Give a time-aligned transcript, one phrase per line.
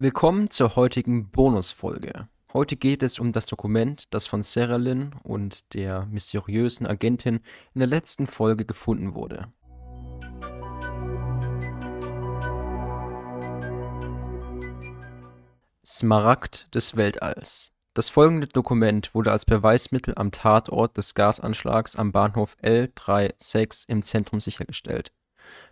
[0.00, 2.28] Willkommen zur heutigen Bonusfolge.
[2.52, 7.40] Heute geht es um das Dokument, das von Sarah Lynn und der mysteriösen Agentin
[7.74, 9.52] in der letzten Folge gefunden wurde.
[15.84, 17.72] Smaragd des Weltalls.
[17.94, 24.38] Das folgende Dokument wurde als Beweismittel am Tatort des Gasanschlags am Bahnhof L36 im Zentrum
[24.38, 25.10] sichergestellt.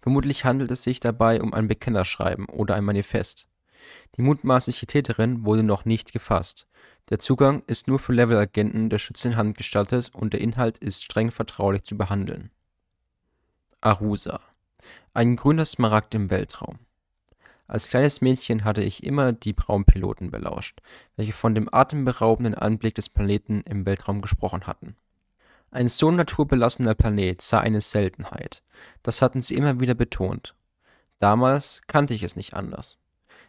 [0.00, 3.48] Vermutlich handelt es sich dabei um ein Bekennerschreiben oder ein Manifest.
[4.16, 6.66] Die mutmaßliche Täterin wurde noch nicht gefasst.
[7.10, 11.04] Der Zugang ist nur für Level-Agenten der Schütze in Hand gestattet und der Inhalt ist
[11.04, 12.50] streng vertraulich zu behandeln.
[13.80, 14.40] Arusa.
[15.14, 16.78] Ein grüner Smaragd im Weltraum.
[17.66, 20.80] Als kleines Mädchen hatte ich immer die Braunpiloten belauscht,
[21.16, 24.96] welche von dem atemberaubenden Anblick des Planeten im Weltraum gesprochen hatten.
[25.70, 28.62] Ein so naturbelassener Planet sei eine Seltenheit.
[29.02, 30.54] Das hatten sie immer wieder betont.
[31.18, 32.98] Damals kannte ich es nicht anders.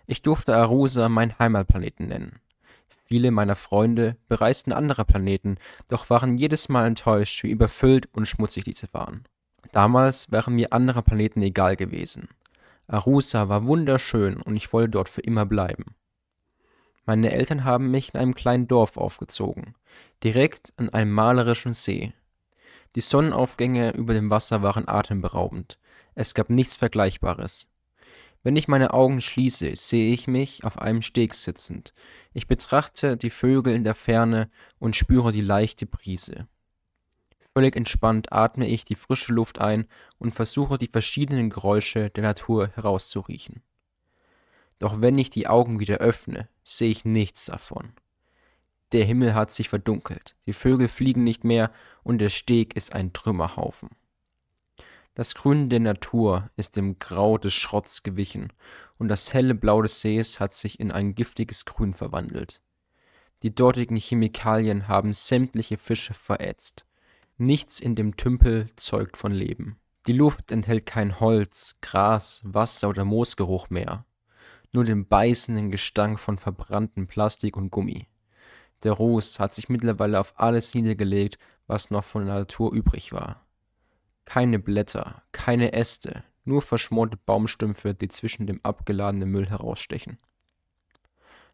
[0.06, 2.40] Ich durfte Arusa meinen Heimatplaneten nennen.
[3.06, 8.64] Viele meiner Freunde bereisten andere Planeten, doch waren jedes Mal enttäuscht, wie überfüllt und schmutzig
[8.64, 9.24] diese waren.
[9.72, 12.30] Damals wären mir andere Planeten egal gewesen.
[12.88, 15.96] Arusa war wunderschön und ich wollte dort für immer bleiben.
[17.06, 19.76] Meine Eltern haben mich in einem kleinen Dorf aufgezogen,
[20.24, 22.14] direkt an einem malerischen See.
[22.96, 25.80] Die Sonnenaufgänge über dem Wasser waren atemberaubend.
[26.16, 27.68] Es gab nichts Vergleichbares.
[28.44, 31.94] Wenn ich meine Augen schließe, sehe ich mich auf einem Steg sitzend.
[32.34, 36.48] Ich betrachte die Vögel in der Ferne und spüre die leichte Brise.
[37.54, 42.68] Völlig entspannt atme ich die frische Luft ein und versuche die verschiedenen Geräusche der Natur
[42.76, 43.62] herauszuriechen.
[44.80, 47.94] Doch wenn ich die Augen wieder öffne, sehe ich nichts davon.
[48.92, 51.72] Der Himmel hat sich verdunkelt, die Vögel fliegen nicht mehr
[52.04, 53.90] und der Steg ist ein Trümmerhaufen.
[55.16, 58.52] Das Grün der Natur ist dem Grau des Schrotts gewichen,
[58.98, 62.62] und das helle Blau des Sees hat sich in ein giftiges Grün verwandelt.
[63.44, 66.86] Die dortigen Chemikalien haben sämtliche Fische verätzt.
[67.38, 69.78] Nichts in dem Tümpel zeugt von Leben.
[70.08, 74.00] Die Luft enthält kein Holz, Gras, Wasser oder Moosgeruch mehr,
[74.74, 78.08] nur den beißenden Gestank von verbranntem Plastik und Gummi.
[78.82, 81.38] Der Ruß hat sich mittlerweile auf alles niedergelegt,
[81.68, 83.46] was noch von der Natur übrig war.
[84.26, 90.18] Keine Blätter, keine Äste, nur verschmorte Baumstümpfe, die zwischen dem abgeladenen Müll herausstechen.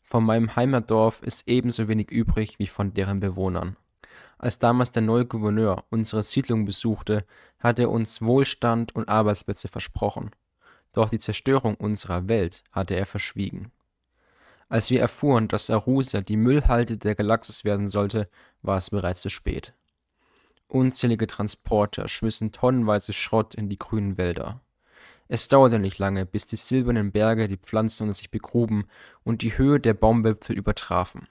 [0.02, 3.76] Von meinem Heimatdorf ist ebenso wenig übrig wie von deren Bewohnern.
[4.40, 7.26] Als damals der neue Gouverneur unsere Siedlung besuchte,
[7.60, 10.32] hat er uns Wohlstand und Arbeitsplätze versprochen.
[10.94, 13.72] Doch die Zerstörung unserer Welt hatte er verschwiegen.
[14.70, 18.30] Als wir erfuhren, dass Arusa die Müllhalde der Galaxis werden sollte,
[18.62, 19.74] war es bereits zu spät.
[20.70, 24.62] Unzählige Transporter schmissen tonnenweise Schrott in die grünen Wälder.
[25.28, 28.86] Es dauerte nicht lange, bis die silbernen Berge die Pflanzen unter sich begruben
[29.24, 31.28] und die Höhe der Baumwipfel übertrafen.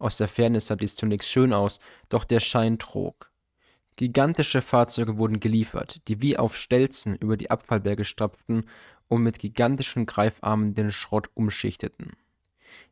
[0.00, 3.30] Aus der Ferne sah dies zunächst schön aus, doch der Schein trug.
[3.94, 8.68] Gigantische Fahrzeuge wurden geliefert, die wie auf Stelzen über die Abfallberge stapften
[9.06, 12.16] und mit gigantischen Greifarmen den Schrott umschichteten.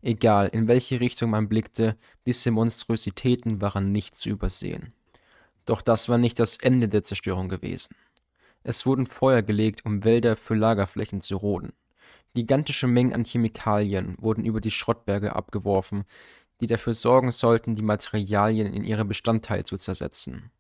[0.03, 4.93] Egal, in welche Richtung man blickte, diese Monstrositäten waren nicht zu übersehen.
[5.67, 7.95] Doch das war nicht das Ende der Zerstörung gewesen.
[8.63, 11.73] Es wurden Feuer gelegt, um Wälder für Lagerflächen zu roden.
[12.35, 16.05] Gigantische Mengen an Chemikalien wurden über die Schrottberge abgeworfen,
[16.61, 20.51] die dafür sorgen sollten, die Materialien in ihre Bestandteile zu zersetzen.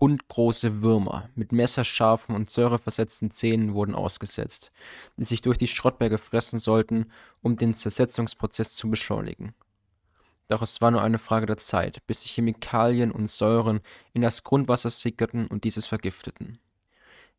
[0.00, 4.72] Hundgroße Würmer mit messerscharfen und säureversetzten Zähnen wurden ausgesetzt,
[5.16, 9.54] die sich durch die Schrottberge fressen sollten, um den Zersetzungsprozess zu beschleunigen.
[10.48, 13.80] Doch es war nur eine Frage der Zeit, bis die Chemikalien und Säuren
[14.12, 16.58] in das Grundwasser sickerten und dieses vergifteten.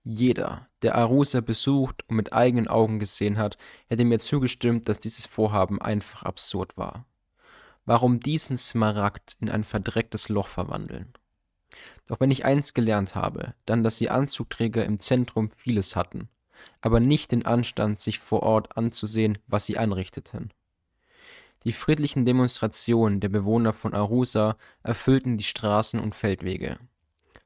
[0.04, 3.58] Jeder, der Arusa besucht und mit eigenen Augen gesehen hat,
[3.88, 7.06] hätte mir zugestimmt, dass dieses Vorhaben einfach absurd war.
[7.86, 11.14] Warum diesen Smaragd in ein verdrecktes Loch verwandeln?
[12.08, 16.30] Doch wenn ich eins gelernt habe, dann, dass die Anzugträger im Zentrum vieles hatten,
[16.82, 20.54] aber nicht den Anstand, sich vor Ort anzusehen, was sie anrichteten.
[21.64, 26.80] Die friedlichen Demonstrationen der Bewohner von Arusa erfüllten die Straßen und Feldwege.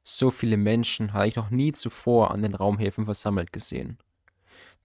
[0.04, 3.98] So viele Menschen habe ich noch nie zuvor an den Raumhäfen versammelt gesehen.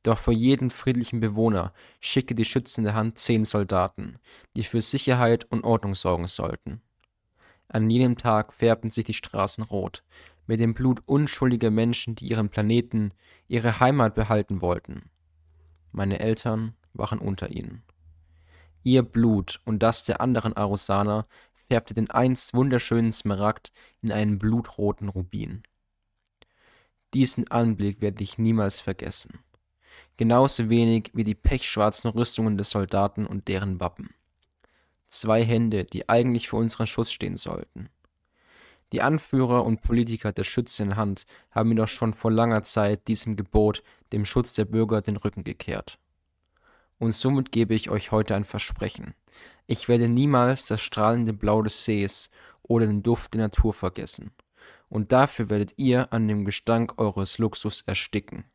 [0.03, 4.19] Doch für jeden friedlichen Bewohner schicke die schützende Hand zehn Soldaten,
[4.55, 6.81] die für Sicherheit und Ordnung sorgen sollten.
[7.67, 10.03] An jenem Tag färbten sich die Straßen rot,
[10.45, 13.11] mit dem Blut unschuldiger Menschen, die ihren Planeten,
[13.47, 15.09] ihre Heimat behalten wollten.
[15.91, 17.83] Meine Eltern waren unter ihnen.
[18.83, 23.71] Ihr Blut und das der anderen Arusaner färbte den einst wunderschönen Smaragd
[24.01, 25.63] in einen blutroten Rubin.
[27.13, 29.39] Diesen Anblick werde ich niemals vergessen.
[30.17, 34.09] genauso wenig wie die pechschwarzen Rüstungen des Soldaten und deren Wappen.
[35.07, 37.89] Zwei Hände, die eigentlich für unseren Schutz stehen sollten.
[38.91, 43.35] Die Anführer und Politiker der Schütze in Hand haben jedoch schon vor langer Zeit diesem
[43.35, 45.99] Gebot, dem Schutz der Bürger, den Rücken gekehrt.
[46.99, 49.13] Und somit gebe ich euch heute ein Versprechen.
[49.67, 52.29] Ich werde niemals das strahlende Blau des Sees
[52.63, 54.31] oder den Duft der Natur vergessen.
[54.89, 58.45] Und dafür werdet ihr an dem Gestank eures Luxus ersticken.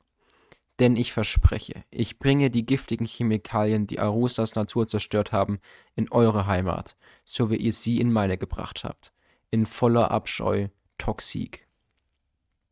[0.79, 5.61] Denn ich verspreche, ich bringe die giftigen Chemikalien, die Arusas Natur zerstört haben,
[5.95, 9.13] in eure Heimat, so wie ihr sie in meine gebracht habt
[9.53, 11.69] in voller Abscheu Toxik.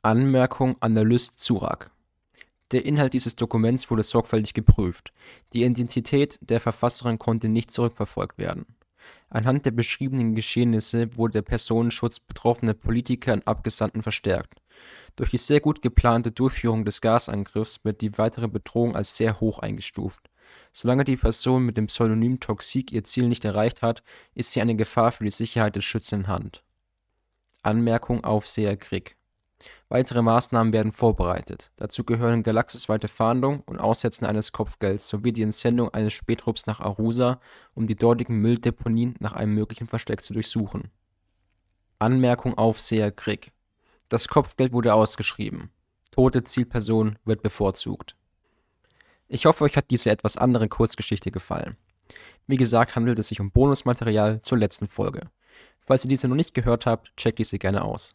[0.02, 1.90] Anmerkung Analyst Zurak
[2.72, 5.12] Der Inhalt dieses Dokuments wurde sorgfältig geprüft.
[5.52, 8.66] Die Identität der Verfasserin konnte nicht zurückverfolgt werden.
[9.28, 14.60] Anhand der beschriebenen Geschehnisse wurde der Personenschutz betroffener Politiker und Abgesandten verstärkt.
[15.16, 19.58] Durch die sehr gut geplante Durchführung des Gasangriffs wird die weitere Bedrohung als sehr hoch
[19.58, 20.30] eingestuft.
[20.72, 24.02] Solange die Person mit dem Pseudonym Toxik ihr Ziel nicht erreicht hat,
[24.34, 26.64] ist sie eine Gefahr für die Sicherheit des Schützen in Hand.
[27.62, 29.16] Anmerkung Aufseher Krieg.
[29.88, 31.70] Weitere Maßnahmen werden vorbereitet.
[31.76, 37.40] Dazu gehören galaxisweite Fahndung und Aussetzen eines Kopfgelds sowie die Entsendung eines Spätrupps nach Arusa,
[37.74, 40.90] um die dortigen Mülldeponien nach einem möglichen Versteck zu durchsuchen.
[41.98, 43.52] Anmerkung Aufseher Krieg.
[44.08, 45.70] Das Kopfgeld wurde ausgeschrieben.
[46.12, 48.16] Tote Zielperson wird bevorzugt.
[49.28, 51.76] Ich hoffe, euch hat diese etwas andere Kurzgeschichte gefallen.
[52.46, 55.30] Wie gesagt, handelt es sich um Bonusmaterial zur letzten Folge.
[55.78, 58.14] Falls ihr diese noch nicht gehört habt, checkt diese gerne aus.